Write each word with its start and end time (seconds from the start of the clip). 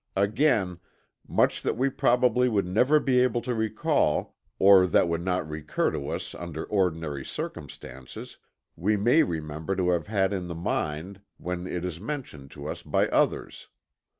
Again, 0.15 0.79
much 1.27 1.61
that 1.61 1.77
we 1.77 1.87
probably 1.91 2.49
would 2.49 2.65
never 2.65 2.99
be 2.99 3.19
able 3.19 3.43
to 3.43 3.53
recall, 3.53 4.35
or 4.57 4.87
that 4.87 5.07
would 5.07 5.21
not 5.23 5.47
recur 5.47 5.91
to 5.91 6.07
us 6.09 6.33
under 6.33 6.63
ordinary 6.65 7.23
circumstances, 7.23 8.39
we 8.75 8.97
may 8.97 9.21
remember 9.21 9.75
to 9.75 9.91
have 9.91 10.07
had 10.07 10.33
in 10.33 10.47
the 10.47 10.55
mind 10.55 11.21
when 11.37 11.67
it 11.67 11.85
is 11.85 11.99
mentioned 11.99 12.49
to 12.49 12.67
us 12.67 12.81
by 12.81 13.09
others. 13.09 13.67